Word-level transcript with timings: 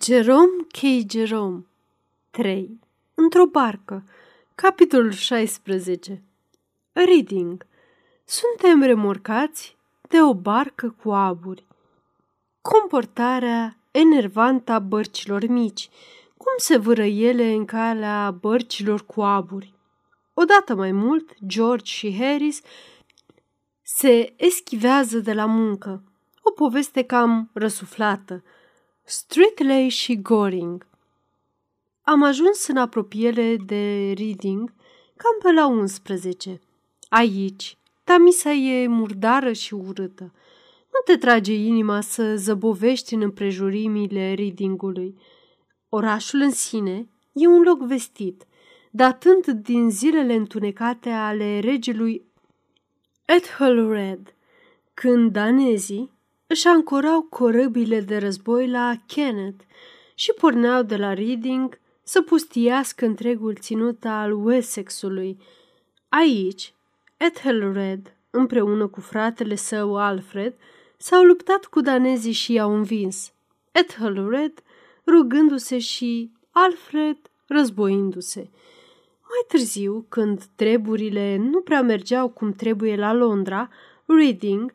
Jerome 0.00 0.66
K. 0.70 1.10
Jerome 1.10 1.66
3. 2.30 2.80
Într-o 3.14 3.46
barcă 3.46 4.04
Capitolul 4.54 5.10
16 5.10 6.22
Reading 6.92 7.66
Suntem 8.24 8.82
remorcați 8.82 9.76
de 10.08 10.22
o 10.22 10.34
barcă 10.34 10.96
cu 11.02 11.10
aburi. 11.10 11.66
Comportarea 12.60 13.76
enervantă 13.90 14.72
a 14.72 14.78
bărcilor 14.78 15.46
mici. 15.46 15.88
Cum 16.36 16.52
se 16.56 16.76
vâră 16.76 17.04
ele 17.04 17.52
în 17.52 17.64
calea 17.64 18.30
bărcilor 18.30 19.06
cu 19.06 19.22
aburi? 19.22 19.74
Odată 20.34 20.74
mai 20.74 20.92
mult, 20.92 21.32
George 21.46 21.92
și 21.92 22.16
Harris 22.16 22.60
se 23.82 24.32
eschivează 24.36 25.18
de 25.18 25.32
la 25.32 25.46
muncă. 25.46 26.02
O 26.42 26.50
poveste 26.50 27.02
cam 27.02 27.50
răsuflată– 27.52 28.42
Streetley 29.04 29.88
și 29.88 30.20
Goring 30.20 30.86
Am 32.02 32.22
ajuns 32.22 32.66
în 32.66 32.76
apropiere 32.76 33.56
de 33.56 34.12
Reading 34.16 34.72
cam 35.16 35.38
pe 35.42 35.52
la 35.52 35.66
11. 35.66 36.60
Aici, 37.08 37.78
Tamisa 38.04 38.50
e 38.52 38.86
murdară 38.86 39.52
și 39.52 39.74
urâtă. 39.74 40.22
Nu 40.92 41.00
te 41.04 41.16
trage 41.16 41.54
inima 41.54 42.00
să 42.00 42.36
zăbovești 42.36 43.14
în 43.14 43.20
împrejurimile 43.20 44.34
Readingului. 44.34 45.18
Orașul 45.88 46.40
în 46.40 46.50
sine 46.50 47.08
e 47.32 47.46
un 47.46 47.62
loc 47.62 47.80
vestit, 47.80 48.46
datând 48.90 49.46
din 49.46 49.90
zilele 49.90 50.34
întunecate 50.34 51.08
ale 51.10 51.58
regelui 51.60 52.26
Ethelred, 53.24 54.34
când 54.94 55.32
danezii 55.32 56.11
își 56.52 56.66
ancorau 56.66 57.22
corăbile 57.22 58.00
de 58.00 58.18
război 58.18 58.68
la 58.68 58.94
Kenneth 59.06 59.64
și 60.14 60.32
porneau 60.32 60.82
de 60.82 60.96
la 60.96 61.14
Reading 61.14 61.80
să 62.02 62.22
pustiască 62.22 63.04
întregul 63.04 63.54
ținut 63.54 64.04
al 64.04 64.44
Wessexului. 64.44 65.38
Aici, 66.08 66.74
Ethelred, 67.16 68.16
împreună 68.30 68.86
cu 68.86 69.00
fratele 69.00 69.54
său 69.54 69.96
Alfred, 69.96 70.54
s-au 70.96 71.22
luptat 71.22 71.64
cu 71.64 71.80
danezii 71.80 72.32
și 72.32 72.52
i-au 72.52 72.74
învins. 72.74 73.32
Ethelred 73.70 74.62
rugându-se 75.06 75.78
și 75.78 76.30
Alfred 76.50 77.16
războindu-se. 77.46 78.50
Mai 79.20 79.44
târziu, 79.48 80.06
când 80.08 80.42
treburile 80.56 81.36
nu 81.36 81.60
prea 81.60 81.82
mergeau 81.82 82.28
cum 82.28 82.52
trebuie 82.52 82.96
la 82.96 83.12
Londra, 83.12 83.68
Reading 84.06 84.74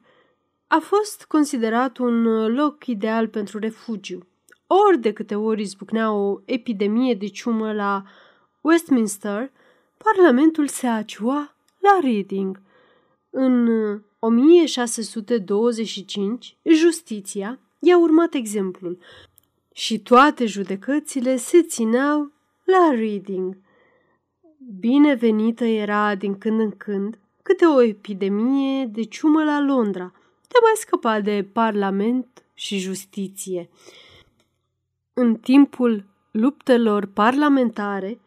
a 0.67 0.79
fost 0.79 1.25
considerat 1.25 1.97
un 1.97 2.25
uh, 2.25 2.53
loc 2.55 2.85
ideal 2.85 3.27
pentru 3.27 3.59
refugiu. 3.59 4.27
Ori 4.67 4.97
de 4.97 5.13
câte 5.13 5.35
ori 5.35 5.61
izbucnea 5.61 6.11
o 6.11 6.39
epidemie 6.45 7.13
de 7.13 7.27
ciumă 7.27 7.73
la 7.73 8.03
Westminster, 8.61 9.51
Parlamentul 9.97 10.67
se 10.67 10.87
aciua 10.87 11.55
la 11.79 11.99
Reading. 12.01 12.61
În 13.29 13.67
1625, 14.19 16.57
uh, 16.61 16.73
justiția 16.73 17.59
i-a 17.79 17.97
urmat 17.97 18.33
exemplul 18.33 18.97
și 19.73 19.99
toate 19.99 20.45
judecățile 20.45 21.35
se 21.35 21.61
țineau 21.61 22.31
la 22.63 22.91
Reading. 22.95 23.57
Binevenită 24.79 25.65
era 25.65 26.15
din 26.15 26.37
când 26.37 26.59
în 26.59 26.71
când 26.71 27.17
câte 27.41 27.65
o 27.65 27.81
epidemie 27.81 28.85
de 28.85 29.03
ciumă 29.03 29.43
la 29.43 29.61
Londra– 29.61 30.11
te 30.47 30.57
mai 30.61 30.73
scăpa 30.75 31.19
de 31.19 31.47
parlament 31.53 32.43
și 32.53 32.77
justiție. 32.77 33.69
În 35.13 35.35
timpul 35.35 36.03
luptelor 36.31 37.05
parlamentare, 37.05 38.19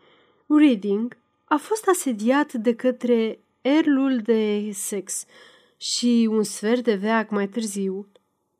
Reading 0.47 1.17
a 1.45 1.57
fost 1.57 1.89
asediat 1.89 2.53
de 2.53 2.75
către 2.75 3.39
Erlul 3.61 4.19
de 4.19 4.55
Essex 4.55 5.25
și 5.77 6.29
un 6.31 6.43
sfert 6.43 6.85
de 6.85 6.95
veac 6.95 7.31
mai 7.31 7.49
târziu, 7.49 8.07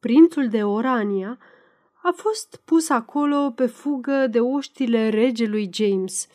prințul 0.01 0.49
de 0.49 0.65
Orania, 0.65 1.39
a 2.03 2.13
fost 2.17 2.61
pus 2.65 2.89
acolo 2.89 3.51
pe 3.55 3.67
fugă 3.67 4.27
de 4.27 4.41
oștile 4.41 5.09
regelui 5.09 5.71
James. 5.73 6.27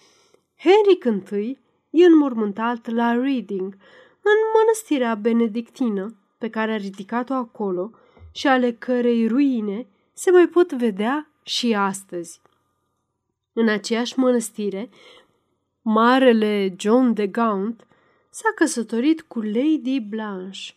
Henry 0.57 1.47
I 1.47 1.57
e 1.89 2.05
înmormântat 2.05 2.87
la 2.89 3.11
Reading, 3.11 3.77
în 4.21 4.37
mănăstirea 4.53 5.15
benedictină, 5.15 6.15
pe 6.37 6.49
care 6.49 6.71
a 6.71 6.77
ridicat-o 6.77 7.33
acolo 7.33 7.91
și 8.31 8.47
ale 8.47 8.71
cărei 8.71 9.27
ruine 9.27 9.87
se 10.13 10.31
mai 10.31 10.47
pot 10.47 10.73
vedea 10.73 11.29
și 11.43 11.73
astăzi. 11.73 12.41
În 13.53 13.67
aceeași 13.67 14.19
mănăstire, 14.19 14.89
marele 15.81 16.75
John 16.77 17.13
de 17.13 17.27
Gaunt 17.27 17.87
s-a 18.29 18.51
căsătorit 18.55 19.21
cu 19.21 19.39
Lady 19.39 19.99
Blanche. 19.99 20.73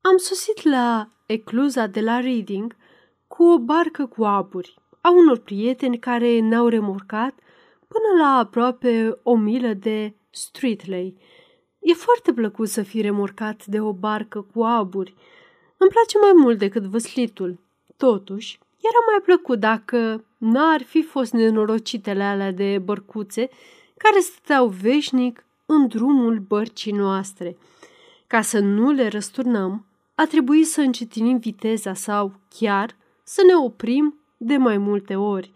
Am 0.00 0.16
sosit 0.16 0.62
la 0.62 1.08
ecluza 1.26 1.86
de 1.86 2.00
la 2.00 2.20
Reading 2.20 2.76
cu 3.26 3.42
o 3.44 3.58
barcă 3.58 4.06
cu 4.06 4.24
aburi 4.24 4.78
a 5.00 5.10
unor 5.10 5.38
prieteni 5.38 5.98
care 5.98 6.38
ne-au 6.38 6.68
remorcat 6.68 7.34
până 7.88 8.22
la 8.22 8.38
aproape 8.38 9.18
o 9.22 9.36
milă 9.36 9.72
de 9.72 10.14
Streetley, 10.30 11.16
E 11.84 11.92
foarte 11.92 12.32
plăcut 12.32 12.68
să 12.68 12.82
fii 12.82 13.00
remorcat 13.00 13.66
de 13.66 13.80
o 13.80 13.92
barcă 13.92 14.46
cu 14.54 14.62
aburi. 14.62 15.14
Îmi 15.76 15.90
place 15.90 16.18
mai 16.18 16.32
mult 16.34 16.58
decât 16.58 16.82
văslitul. 16.82 17.58
Totuși, 17.96 18.58
era 18.80 18.98
mai 19.10 19.20
plăcut 19.24 19.60
dacă 19.60 20.24
n-ar 20.38 20.82
fi 20.82 21.02
fost 21.02 21.32
nenorocitele 21.32 22.22
alea 22.22 22.52
de 22.52 22.78
bărcuțe 22.84 23.48
care 23.96 24.20
stăteau 24.20 24.66
veșnic 24.66 25.44
în 25.66 25.86
drumul 25.86 26.38
bărcii 26.38 26.92
noastre. 26.92 27.56
Ca 28.26 28.42
să 28.42 28.58
nu 28.58 28.90
le 28.90 29.08
răsturnăm, 29.08 29.86
a 30.14 30.26
trebuit 30.26 30.66
să 30.66 30.80
încetinim 30.80 31.38
viteza 31.38 31.94
sau 31.94 32.32
chiar 32.58 32.96
să 33.22 33.42
ne 33.46 33.54
oprim 33.54 34.18
de 34.36 34.56
mai 34.56 34.78
multe 34.78 35.16
ori. 35.16 35.52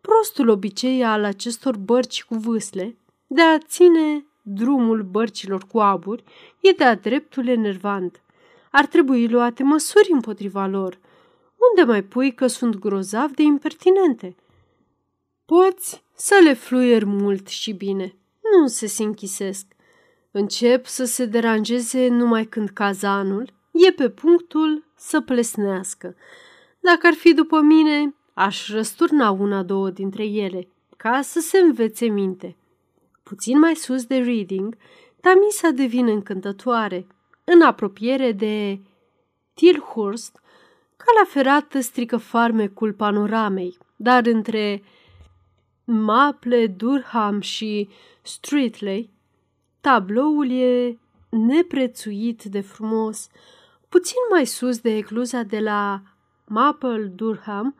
Prostul 0.00 0.48
obicei 0.48 1.04
al 1.04 1.24
acestor 1.24 1.76
bărci 1.76 2.24
cu 2.24 2.34
vâsle 2.34 2.96
de 3.26 3.42
a 3.42 3.58
ține 3.58 4.24
drumul 4.48 5.02
bărcilor 5.02 5.64
cu 5.64 5.78
aburi 5.78 6.24
e 6.60 6.70
de-a 6.70 6.94
dreptul 6.94 7.48
enervant. 7.48 8.22
Ar 8.70 8.86
trebui 8.86 9.28
luate 9.28 9.62
măsuri 9.62 10.12
împotriva 10.12 10.66
lor. 10.66 10.98
Unde 11.70 11.90
mai 11.90 12.02
pui 12.02 12.34
că 12.34 12.46
sunt 12.46 12.78
grozav 12.78 13.30
de 13.30 13.42
impertinente? 13.42 14.36
Poți 15.44 16.04
să 16.14 16.40
le 16.42 16.52
fluier 16.54 17.04
mult 17.04 17.48
și 17.48 17.72
bine. 17.72 18.16
Nu 18.60 18.66
se 18.66 18.86
se 18.86 19.02
închisesc. 19.02 19.66
Încep 20.30 20.86
să 20.86 21.04
se 21.04 21.24
deranjeze 21.24 22.08
numai 22.08 22.44
când 22.44 22.68
cazanul 22.68 23.52
e 23.70 23.92
pe 23.92 24.08
punctul 24.08 24.84
să 24.96 25.20
plesnească. 25.20 26.16
Dacă 26.80 27.06
ar 27.06 27.12
fi 27.12 27.34
după 27.34 27.60
mine, 27.60 28.14
aș 28.34 28.68
răsturna 28.70 29.30
una-două 29.30 29.90
dintre 29.90 30.24
ele, 30.24 30.68
ca 30.96 31.22
să 31.22 31.40
se 31.40 31.58
învețe 31.58 32.06
minte. 32.06 32.56
Puțin 33.28 33.58
mai 33.58 33.74
sus 33.74 34.04
de 34.04 34.16
Reading, 34.16 34.76
Tamisa 35.20 35.70
devine 35.70 36.12
încântătoare. 36.12 37.06
În 37.44 37.62
apropiere 37.62 38.32
de 38.32 38.80
Tilhurst, 39.54 40.40
calea 40.96 41.24
ferată 41.26 41.80
strică 41.80 42.16
farmecul 42.16 42.92
panoramei, 42.92 43.78
dar 43.96 44.26
între 44.26 44.82
Maple, 45.84 46.66
Durham 46.66 47.40
și 47.40 47.88
Streetley, 48.22 49.10
tabloul 49.80 50.50
e 50.50 50.98
neprețuit 51.28 52.42
de 52.42 52.60
frumos. 52.60 53.28
Puțin 53.88 54.20
mai 54.30 54.46
sus 54.46 54.78
de 54.78 54.96
ecluza 54.96 55.42
de 55.42 55.60
la 55.60 56.02
Maple 56.46 57.12
Durham 57.14 57.76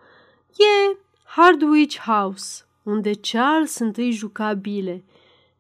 e 0.50 0.96
Hardwich 1.24 1.98
House, 1.98 2.64
unde 2.82 3.12
Charles 3.14 3.78
întâi 3.78 4.10
juca 4.10 4.52
bile– 4.52 5.04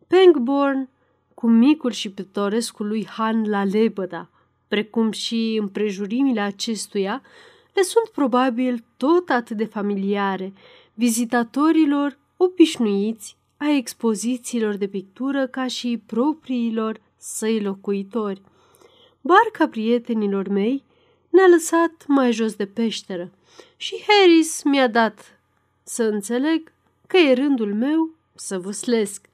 Pangborn 0.08 0.88
cu 1.34 1.48
micul 1.48 1.90
și 1.90 2.10
pitorescul 2.10 2.86
lui 2.86 3.06
Han 3.06 3.48
la 3.48 3.64
lebăda, 3.64 4.30
precum 4.68 5.10
și 5.10 5.58
împrejurimile 5.60 6.40
acestuia, 6.40 7.22
le 7.72 7.82
sunt 7.82 8.08
probabil 8.08 8.84
tot 8.96 9.28
atât 9.28 9.56
de 9.56 9.64
familiare 9.64 10.52
vizitatorilor 10.94 12.18
obișnuiți 12.36 13.36
a 13.56 13.70
expozițiilor 13.70 14.74
de 14.74 14.86
pictură 14.86 15.46
ca 15.46 15.66
și 15.66 16.02
propriilor 16.06 17.00
săi 17.16 17.60
locuitori. 17.60 18.42
Barca 19.20 19.68
prietenilor 19.68 20.48
mei 20.48 20.84
ne-a 21.28 21.46
lăsat 21.46 22.04
mai 22.06 22.32
jos 22.32 22.54
de 22.54 22.66
peșteră 22.66 23.30
și 23.76 24.04
Harris 24.06 24.62
mi-a 24.62 24.88
dat 24.88 25.40
să 25.82 26.02
înțeleg 26.02 26.72
că 27.06 27.16
e 27.16 27.32
rândul 27.32 27.74
meu 27.74 28.10
să 28.34 28.58
văslesc. 28.58 29.27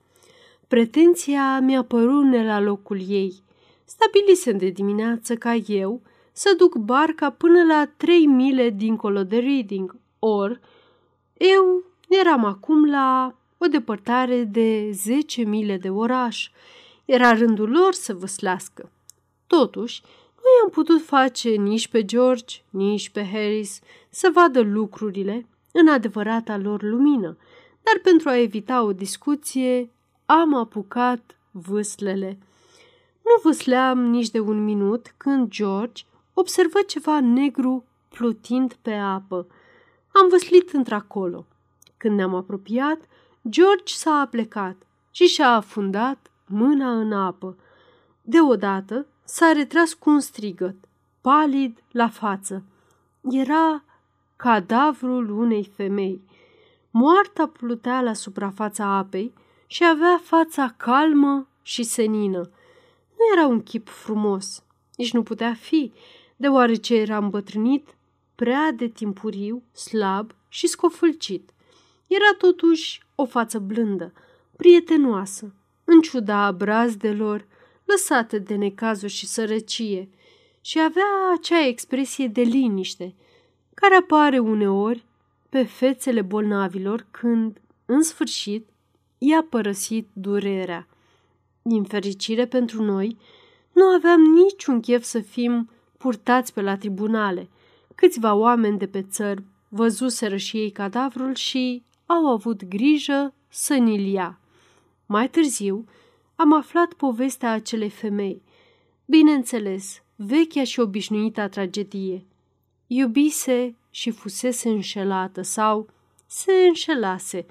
Pretenția 0.68 1.60
mi-a 1.60 1.82
părut 1.82 2.32
la 2.32 2.60
locul 2.60 3.00
ei. 3.08 3.42
Stabilisem 3.84 4.56
de 4.56 4.68
dimineață 4.68 5.36
ca 5.36 5.54
eu 5.54 6.02
să 6.32 6.54
duc 6.56 6.76
barca 6.76 7.30
până 7.30 7.62
la 7.62 7.88
trei 7.96 8.26
mile 8.26 8.70
dincolo 8.70 9.24
de 9.24 9.38
Reading, 9.38 9.96
Or, 10.18 10.60
eu 11.32 11.84
eram 12.08 12.44
acum 12.44 12.90
la 12.90 13.34
o 13.58 13.66
depărtare 13.66 14.44
de 14.44 14.90
zece 14.92 15.42
mile 15.42 15.76
de 15.76 15.90
oraș. 15.90 16.50
Era 17.04 17.32
rândul 17.32 17.70
lor 17.70 17.92
să 17.92 18.14
văslească. 18.14 18.90
Totuși, 19.46 20.02
nu 20.36 20.42
i-am 20.60 20.70
putut 20.70 21.02
face 21.02 21.48
nici 21.48 21.88
pe 21.88 22.04
George, 22.04 22.56
nici 22.70 23.08
pe 23.08 23.28
Harris 23.32 23.80
să 24.08 24.30
vadă 24.34 24.60
lucrurile 24.60 25.46
în 25.72 25.88
adevărata 25.88 26.56
lor 26.56 26.82
lumină, 26.82 27.36
dar 27.82 28.00
pentru 28.02 28.28
a 28.28 28.36
evita 28.36 28.82
o 28.82 28.92
discuție, 28.92 29.90
am 30.26 30.54
apucat 30.54 31.36
vâslele. 31.50 32.38
Nu 33.22 33.40
vâsleam 33.42 33.98
nici 33.98 34.30
de 34.30 34.40
un 34.40 34.64
minut 34.64 35.14
când 35.16 35.48
George 35.48 36.02
observă 36.34 36.78
ceva 36.86 37.20
negru 37.20 37.84
plutind 38.08 38.74
pe 38.82 38.92
apă. 38.92 39.46
Am 40.12 40.28
văslit 40.28 40.70
într-acolo. 40.72 41.46
Când 41.96 42.16
ne-am 42.16 42.34
apropiat, 42.34 42.98
George 43.48 43.94
s-a 43.94 44.10
aplecat 44.10 44.76
și 45.10 45.24
și-a 45.24 45.48
afundat 45.48 46.30
mâna 46.46 46.98
în 46.98 47.12
apă. 47.12 47.56
Deodată 48.22 49.06
s-a 49.24 49.52
retras 49.52 49.92
cu 49.92 50.10
un 50.10 50.20
strigăt, 50.20 50.76
palid 51.20 51.82
la 51.90 52.08
față. 52.08 52.62
Era 53.30 53.82
cadavrul 54.36 55.30
unei 55.30 55.72
femei. 55.76 56.20
Moarta 56.90 57.46
plutea 57.46 58.00
la 58.00 58.12
suprafața 58.12 58.84
apei 58.84 59.32
și 59.74 59.84
avea 59.84 60.20
fața 60.22 60.74
calmă 60.76 61.48
și 61.62 61.82
senină. 61.82 62.50
Nu 63.16 63.36
era 63.36 63.46
un 63.46 63.62
chip 63.62 63.88
frumos, 63.88 64.62
nici 64.96 65.12
nu 65.12 65.22
putea 65.22 65.54
fi, 65.54 65.92
deoarece 66.36 66.94
era 66.94 67.16
îmbătrânit 67.16 67.94
prea 68.34 68.72
de 68.72 68.88
timpuriu, 68.88 69.62
slab 69.72 70.34
și 70.48 70.66
scofâlcit. 70.66 71.50
Era 72.06 72.34
totuși 72.38 73.02
o 73.14 73.24
față 73.24 73.58
blândă, 73.58 74.12
prietenoasă, 74.56 75.54
în 75.84 76.00
ciuda 76.00 76.52
brazdelor 76.52 77.46
lăsate 77.84 78.38
de 78.38 78.54
necazuri 78.54 79.12
și 79.12 79.26
sărăcie, 79.26 80.08
și 80.60 80.80
avea 80.80 81.32
acea 81.38 81.66
expresie 81.66 82.26
de 82.26 82.42
liniște 82.42 83.14
care 83.74 83.94
apare 83.94 84.38
uneori 84.38 85.04
pe 85.48 85.64
fețele 85.64 86.22
bolnavilor 86.22 87.06
când, 87.10 87.60
în 87.86 88.02
sfârșit, 88.02 88.68
i-a 89.26 89.46
părăsit 89.50 90.08
durerea. 90.12 90.86
Din 91.62 91.84
fericire 91.84 92.46
pentru 92.46 92.82
noi, 92.82 93.16
nu 93.72 93.84
aveam 93.84 94.20
niciun 94.20 94.80
chef 94.80 95.02
să 95.02 95.20
fim 95.20 95.70
purtați 95.98 96.52
pe 96.52 96.60
la 96.60 96.76
tribunale. 96.76 97.48
Câțiva 97.94 98.34
oameni 98.34 98.78
de 98.78 98.86
pe 98.86 99.02
țări 99.02 99.42
văzuseră 99.68 100.36
și 100.36 100.56
ei 100.56 100.70
cadavrul 100.70 101.34
și 101.34 101.82
au 102.06 102.26
avut 102.26 102.64
grijă 102.64 103.34
să 103.48 103.74
ni-l 103.74 104.06
ia. 104.12 104.38
Mai 105.06 105.28
târziu 105.28 105.84
am 106.36 106.52
aflat 106.52 106.92
povestea 106.92 107.52
acelei 107.52 107.90
femei. 107.90 108.42
Bineînțeles, 109.04 110.02
vechea 110.16 110.64
și 110.64 110.80
obișnuita 110.80 111.48
tragedie. 111.48 112.26
Iubise 112.86 113.76
și 113.90 114.10
fusese 114.10 114.68
înșelată 114.68 115.42
sau 115.42 115.88
se 116.26 116.52
înșelase. 116.66 117.46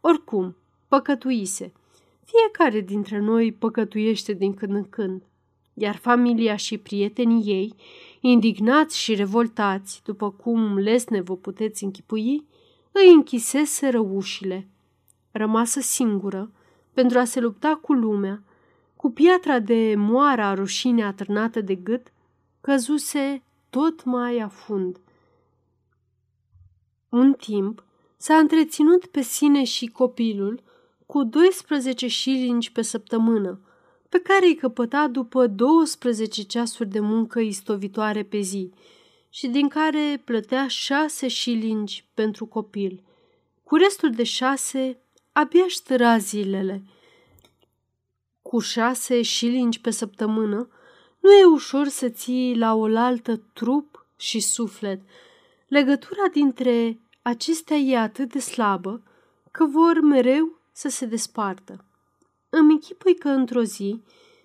Oricum, 0.00 0.56
păcătuise. 0.90 1.72
Fiecare 2.24 2.80
dintre 2.80 3.18
noi 3.18 3.52
păcătuiește 3.52 4.32
din 4.32 4.54
când 4.54 4.74
în 4.74 4.88
când, 4.88 5.22
iar 5.74 5.96
familia 5.96 6.56
și 6.56 6.78
prietenii 6.78 7.52
ei, 7.52 7.74
indignați 8.20 8.98
și 8.98 9.14
revoltați, 9.14 10.02
după 10.04 10.30
cum 10.30 10.78
lesne 10.78 11.20
vă 11.20 11.36
puteți 11.36 11.84
închipui, 11.84 12.44
îi 12.92 13.12
închiseseră 13.14 13.98
ușile. 13.98 14.68
Rămasă 15.30 15.80
singură, 15.80 16.50
pentru 16.92 17.18
a 17.18 17.24
se 17.24 17.40
lupta 17.40 17.78
cu 17.82 17.92
lumea, 17.92 18.42
cu 18.96 19.10
piatra 19.10 19.58
de 19.58 19.94
moara 19.96 20.46
a 20.46 20.54
rușine 20.54 21.04
atârnată 21.04 21.60
de 21.60 21.74
gât, 21.74 22.12
căzuse 22.60 23.42
tot 23.70 24.04
mai 24.04 24.38
afund. 24.38 25.00
Un 27.08 27.32
timp 27.32 27.84
s-a 28.16 28.34
întreținut 28.34 29.06
pe 29.06 29.20
sine 29.20 29.64
și 29.64 29.86
copilul 29.86 30.68
cu 31.10 31.24
12 31.24 32.06
șilingi 32.06 32.72
pe 32.72 32.82
săptămână, 32.82 33.60
pe 34.08 34.18
care 34.18 34.46
îi 34.46 34.54
căpăta 34.54 35.08
după 35.08 35.46
12 35.46 36.42
ceasuri 36.42 36.88
de 36.88 37.00
muncă 37.00 37.40
istovitoare 37.40 38.22
pe 38.22 38.40
zi 38.40 38.72
și 39.30 39.48
din 39.48 39.68
care 39.68 40.22
plătea 40.24 40.68
6 40.68 41.28
șilingi 41.28 42.08
pentru 42.14 42.46
copil. 42.46 43.02
Cu 43.64 43.76
restul 43.76 44.10
de 44.10 44.22
șase 44.22 44.98
abia 45.32 45.68
ștăra 45.68 46.18
zilele. 46.18 46.82
Cu 48.42 48.58
șase 48.58 49.22
șilingi 49.22 49.80
pe 49.80 49.90
săptămână 49.90 50.68
nu 51.20 51.32
e 51.32 51.44
ușor 51.44 51.86
să 51.86 52.08
ții 52.08 52.56
la 52.56 52.74
oaltă 52.74 53.36
trup 53.52 54.06
și 54.16 54.40
suflet. 54.40 55.00
Legătura 55.68 56.28
dintre 56.32 57.00
acestea 57.22 57.76
e 57.76 57.98
atât 57.98 58.32
de 58.32 58.38
slabă 58.38 59.02
că 59.50 59.64
vor 59.64 60.00
mereu 60.00 60.58
să 60.80 60.88
se 60.88 61.06
despartă. 61.06 61.84
Îmi 62.48 62.72
închipui 62.72 63.14
că 63.14 63.28
într-o 63.28 63.62
zi, 63.62 64.02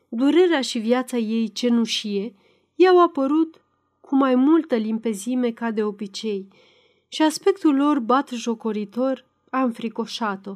durerea 0.10 0.62
și 0.62 0.80
viața 0.80 1.18
ei 1.18 1.52
cenușie 1.52 2.36
i-au 2.76 3.04
apărut 3.04 3.62
cu 4.02 4.16
mai 4.16 4.36
multă 4.36 4.76
limpezime 4.76 5.52
ca 5.52 5.72
de 5.72 5.84
obicei 5.84 6.48
și 7.08 7.22
aspectul 7.22 7.76
lor 7.76 8.00
bat 8.00 8.30
jocoritor 8.30 9.26
a 9.50 9.62
înfricoșat-o. 9.62 10.56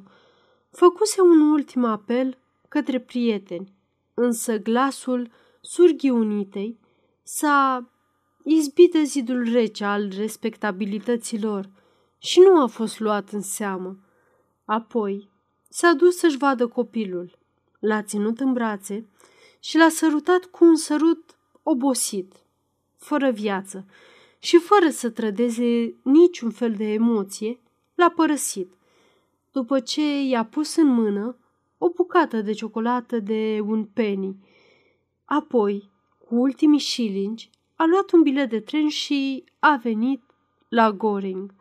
Făcuse 0.72 1.22
un 1.22 1.50
ultim 1.50 1.84
apel 1.84 2.38
către 2.68 3.00
prieteni, 3.00 3.74
însă 4.14 4.58
glasul 4.58 5.32
surghiunitei 5.62 6.80
s-a 7.24 7.90
izbit 8.44 8.92
de 8.92 9.04
zidul 9.04 9.52
rece 9.52 9.84
al 9.84 10.12
respectabilităților 10.18 11.70
și 12.18 12.40
nu 12.40 12.62
a 12.62 12.68
fost 12.68 13.00
luat 13.00 13.30
în 13.30 13.42
seamă. 13.42 13.98
Apoi 14.66 15.30
s-a 15.70 15.94
dus 15.94 16.18
să-și 16.18 16.38
vadă 16.38 16.68
copilul, 16.68 17.38
l-a 17.80 18.04
ținut 18.04 18.40
în 18.40 18.54
brațe 18.54 19.08
și 19.60 19.78
l-a 19.78 19.90
sărutat 19.90 20.44
cu 20.46 20.66
un 20.66 20.76
sărut 20.76 21.38
obosit, 21.64 22.34
fără 22.98 23.32
viață 23.32 23.86
și 24.40 24.58
fără 24.58 24.90
să 24.90 25.10
trădeze 25.10 25.96
niciun 26.02 26.50
fel 26.50 26.74
de 26.74 26.94
emoție, 26.94 27.60
l-a 27.96 28.10
părăsit. 28.10 28.74
După 29.52 29.80
ce 29.80 30.22
i-a 30.22 30.46
pus 30.46 30.76
în 30.76 30.88
mână 30.88 31.38
o 31.78 31.90
bucată 31.90 32.42
de 32.42 32.52
ciocolată 32.52 33.20
de 33.20 33.60
un 33.66 33.86
penny. 33.86 34.36
Apoi, 35.26 35.90
cu 36.28 36.36
ultimii 36.36 36.80
șilingi, 36.80 37.50
a 37.76 37.86
luat 37.86 38.12
un 38.12 38.22
bilet 38.22 38.50
de 38.50 38.60
tren 38.60 38.88
și 38.88 39.44
a 39.60 39.76
venit 39.76 40.24
la 40.70 40.92
Goring. 40.92 41.54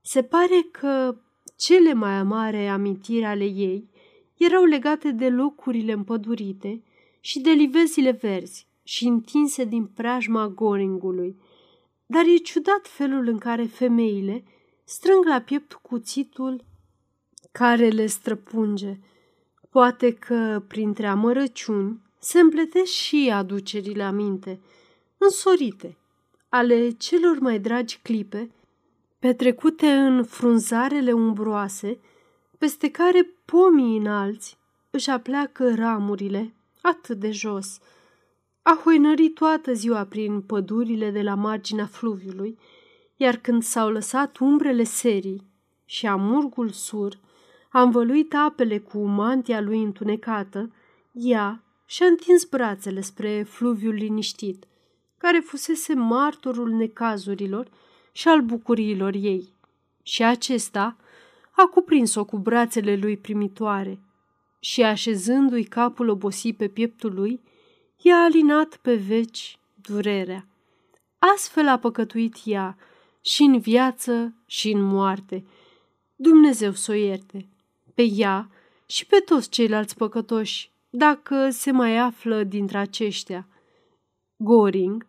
Se 0.00 0.22
pare 0.22 0.68
că 0.70 1.16
cele 1.60 1.92
mai 1.92 2.12
amare 2.12 2.68
amintiri 2.68 3.24
ale 3.24 3.44
ei 3.44 3.88
erau 4.36 4.64
legate 4.64 5.10
de 5.10 5.28
locurile 5.28 5.92
împădurite 5.92 6.82
și 7.20 7.40
de 7.40 7.50
livezile 7.50 8.10
verzi 8.10 8.66
și 8.82 9.06
întinse 9.06 9.64
din 9.64 9.84
preajma 9.84 10.48
Goringului. 10.48 11.36
Dar 12.06 12.24
e 12.24 12.36
ciudat 12.36 12.86
felul 12.86 13.28
în 13.28 13.38
care 13.38 13.64
femeile 13.64 14.44
strâng 14.84 15.24
la 15.24 15.40
piept 15.40 15.72
cuțitul 15.72 16.64
care 17.52 17.88
le 17.88 18.06
străpunge. 18.06 18.98
Poate 19.70 20.12
că, 20.14 20.62
printre 20.68 21.06
amărăciuni, 21.06 22.00
se 22.18 22.40
împletesc 22.40 22.92
și 22.92 23.30
aducerile 23.32 24.02
aminte, 24.02 24.60
însorite, 25.18 25.96
ale 26.48 26.90
celor 26.90 27.38
mai 27.38 27.58
dragi 27.58 27.98
clipe, 28.02 28.50
petrecute 29.20 29.86
în 29.86 30.24
frunzarele 30.24 31.12
umbroase, 31.12 32.00
peste 32.58 32.90
care 32.90 33.34
pomii 33.44 33.96
înalți 33.96 34.58
își 34.90 35.10
apleacă 35.10 35.74
ramurile 35.74 36.54
atât 36.82 37.18
de 37.18 37.30
jos. 37.30 37.78
A 38.62 38.80
hoinărit 38.84 39.34
toată 39.34 39.72
ziua 39.72 40.04
prin 40.04 40.40
pădurile 40.40 41.10
de 41.10 41.22
la 41.22 41.34
marginea 41.34 41.86
fluviului, 41.86 42.58
iar 43.16 43.36
când 43.36 43.62
s-au 43.62 43.90
lăsat 43.90 44.38
umbrele 44.38 44.82
serii 44.82 45.46
și 45.84 46.06
amurgul 46.06 46.70
sur, 46.70 47.18
a 47.70 47.82
învăluit 47.82 48.34
apele 48.34 48.78
cu 48.78 48.98
mantia 48.98 49.60
lui 49.60 49.82
întunecată, 49.82 50.72
ea 51.12 51.64
și-a 51.86 52.06
întins 52.06 52.44
brațele 52.44 53.00
spre 53.00 53.42
fluviul 53.42 53.94
liniștit, 53.94 54.64
care 55.18 55.38
fusese 55.38 55.94
martorul 55.94 56.70
necazurilor 56.70 57.68
și 58.12 58.28
al 58.28 58.40
bucuriilor 58.40 59.14
ei. 59.14 59.48
Și 60.02 60.22
acesta 60.22 60.96
a 61.50 61.66
cuprins-o 61.66 62.24
cu 62.24 62.38
brațele 62.38 62.96
lui 62.96 63.16
primitoare 63.16 64.00
și, 64.60 64.82
așezându-i 64.82 65.64
capul 65.64 66.08
obosit 66.08 66.56
pe 66.56 66.68
pieptul 66.68 67.14
lui, 67.14 67.40
i-a 67.96 68.16
alinat 68.16 68.76
pe 68.76 68.94
veci 68.94 69.58
durerea. 69.74 70.46
Astfel 71.18 71.68
a 71.68 71.78
păcătuit 71.78 72.36
ea 72.44 72.76
și 73.20 73.42
în 73.42 73.58
viață 73.58 74.34
și 74.46 74.70
în 74.70 74.82
moarte. 74.82 75.44
Dumnezeu 76.16 76.72
să 76.72 76.90
o 76.90 76.94
ierte, 76.94 77.48
pe 77.94 78.02
ea 78.02 78.50
și 78.86 79.06
pe 79.06 79.16
toți 79.16 79.50
ceilalți 79.50 79.96
păcătoși, 79.96 80.70
dacă 80.90 81.50
se 81.50 81.70
mai 81.70 81.96
află 81.96 82.44
dintre 82.44 82.78
aceștia. 82.78 83.48
Goring, 84.36 85.06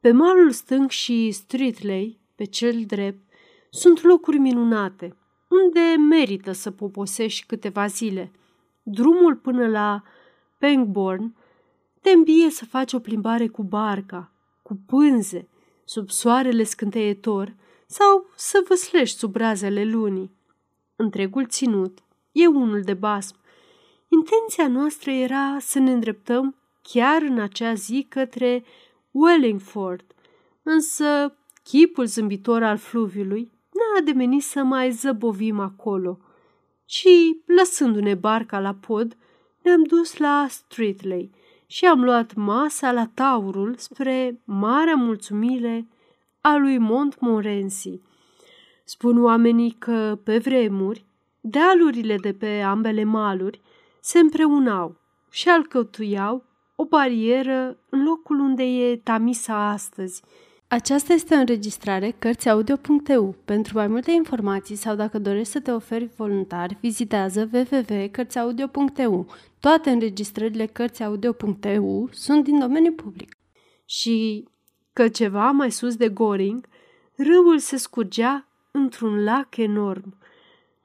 pe 0.00 0.12
malul 0.12 0.50
stâng 0.50 0.90
și 0.90 1.30
Streetley, 1.30 2.18
pe 2.38 2.44
cel 2.44 2.84
drept, 2.86 3.32
sunt 3.70 4.02
locuri 4.02 4.38
minunate, 4.38 5.16
unde 5.48 5.80
merită 6.08 6.52
să 6.52 6.70
poposești 6.70 7.46
câteva 7.46 7.86
zile. 7.86 8.32
Drumul 8.82 9.36
până 9.36 9.68
la 9.68 10.02
Pangbourne 10.58 11.32
te 12.00 12.10
îmbie 12.10 12.50
să 12.50 12.64
faci 12.64 12.92
o 12.92 12.98
plimbare 12.98 13.48
cu 13.48 13.62
barca, 13.62 14.32
cu 14.62 14.80
pânze, 14.86 15.48
sub 15.84 16.10
soarele 16.10 16.62
scânteietor 16.62 17.54
sau 17.86 18.30
să 18.36 18.64
văslești 18.68 19.18
sub 19.18 19.36
razele 19.36 19.84
lunii. 19.84 20.30
Întregul 20.96 21.46
ținut 21.46 21.98
e 22.32 22.46
unul 22.46 22.82
de 22.82 22.94
basm. 22.94 23.36
Intenția 24.08 24.68
noastră 24.68 25.10
era 25.10 25.56
să 25.60 25.78
ne 25.78 25.92
îndreptăm 25.92 26.56
chiar 26.82 27.22
în 27.22 27.38
acea 27.40 27.74
zi 27.74 28.06
către 28.08 28.64
Wellingford, 29.10 30.14
însă 30.62 31.37
chipul 31.68 32.04
zâmbitor 32.04 32.62
al 32.62 32.76
fluviului 32.76 33.50
n-a 33.72 33.98
ademenit 33.98 34.42
să 34.42 34.62
mai 34.62 34.90
zăbovim 34.90 35.60
acolo 35.60 36.18
și, 36.84 37.40
lăsându-ne 37.46 38.14
barca 38.14 38.60
la 38.60 38.74
pod, 38.74 39.16
ne-am 39.62 39.82
dus 39.82 40.16
la 40.16 40.46
Streetley 40.48 41.30
și 41.66 41.86
am 41.86 42.04
luat 42.04 42.34
masa 42.34 42.92
la 42.92 43.10
taurul 43.14 43.74
spre 43.76 44.40
marea 44.44 44.94
mulțumire 44.94 45.88
a 46.40 46.56
lui 46.56 46.78
Montmorency. 46.78 48.00
Spun 48.84 49.22
oamenii 49.22 49.76
că, 49.78 50.18
pe 50.24 50.38
vremuri, 50.38 51.04
dealurile 51.40 52.16
de 52.16 52.32
pe 52.32 52.60
ambele 52.60 53.04
maluri 53.04 53.60
se 54.00 54.18
împreunau 54.18 54.96
și 55.30 55.48
alcătuiau 55.48 56.44
o 56.76 56.84
barieră 56.84 57.78
în 57.88 58.04
locul 58.04 58.38
unde 58.38 58.62
e 58.62 58.96
Tamisa 58.96 59.68
astăzi. 59.68 60.22
Aceasta 60.70 61.12
este 61.12 61.34
o 61.34 61.38
înregistrare 61.38 62.10
Cărțiaudio.eu. 62.10 63.34
Pentru 63.44 63.76
mai 63.76 63.86
multe 63.86 64.10
informații 64.10 64.76
sau 64.76 64.94
dacă 64.94 65.18
dorești 65.18 65.52
să 65.52 65.60
te 65.60 65.70
oferi 65.70 66.10
voluntar, 66.16 66.76
vizitează 66.80 67.50
www.cărțiaudio.eu. 67.52 69.26
Toate 69.60 69.90
înregistrările 69.90 70.66
Cărțiaudio.eu 70.66 72.08
sunt 72.12 72.44
din 72.44 72.58
domeniu 72.58 72.92
public. 72.92 73.36
Și 73.84 74.48
că 74.92 75.08
ceva 75.08 75.50
mai 75.50 75.70
sus 75.70 75.96
de 75.96 76.08
Goring, 76.08 76.66
râul 77.16 77.58
se 77.58 77.76
scurgea 77.76 78.48
într-un 78.70 79.24
lac 79.24 79.56
enorm. 79.56 80.18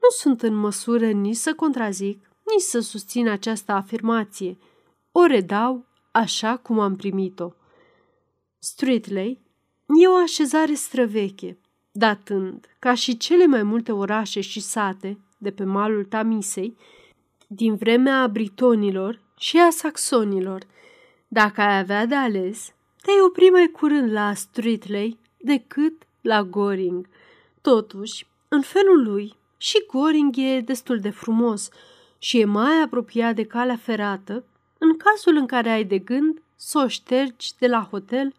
Nu 0.02 0.08
sunt 0.16 0.42
în 0.42 0.54
măsură 0.54 1.10
nici 1.10 1.36
să 1.36 1.54
contrazic, 1.54 2.30
nici 2.52 2.60
să 2.62 2.80
susțin 2.80 3.28
această 3.28 3.72
afirmație. 3.72 4.58
O 5.12 5.26
redau 5.26 5.86
așa 6.12 6.56
cum 6.56 6.78
am 6.78 6.96
primit-o. 6.96 7.52
Streetley 8.58 9.43
e 9.86 10.08
o 10.08 10.14
așezare 10.14 10.74
străveche, 10.74 11.58
datând, 11.92 12.66
ca 12.78 12.94
și 12.94 13.16
cele 13.16 13.46
mai 13.46 13.62
multe 13.62 13.92
orașe 13.92 14.40
și 14.40 14.60
sate 14.60 15.18
de 15.38 15.50
pe 15.50 15.64
malul 15.64 16.04
Tamisei, 16.04 16.76
din 17.46 17.74
vremea 17.74 18.26
britonilor 18.26 19.20
și 19.38 19.58
a 19.58 19.70
saxonilor. 19.70 20.62
Dacă 21.28 21.60
ai 21.60 21.78
avea 21.78 22.06
de 22.06 22.14
ales, 22.14 22.72
te-ai 23.02 23.20
opri 23.26 23.48
mai 23.48 23.66
curând 23.66 24.12
la 24.12 24.34
Streetley 24.34 25.18
decât 25.36 26.02
la 26.20 26.42
Goring. 26.42 27.08
Totuși, 27.60 28.26
în 28.48 28.60
felul 28.60 29.02
lui, 29.02 29.34
și 29.56 29.84
Goring 29.92 30.34
e 30.36 30.60
destul 30.60 31.00
de 31.00 31.10
frumos 31.10 31.68
și 32.18 32.40
e 32.40 32.44
mai 32.44 32.80
apropiat 32.82 33.34
de 33.34 33.44
calea 33.44 33.76
ferată 33.76 34.44
în 34.78 34.96
cazul 34.96 35.36
în 35.36 35.46
care 35.46 35.70
ai 35.70 35.84
de 35.84 35.98
gând 35.98 36.42
să 36.56 36.82
o 36.84 36.88
ștergi 36.88 37.52
de 37.58 37.66
la 37.66 37.88
hotel 37.90 38.34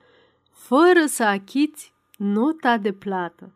fără 0.65 1.05
să 1.05 1.23
achiți 1.23 1.93
nota 2.17 2.77
de 2.77 2.93
plată. 2.93 3.51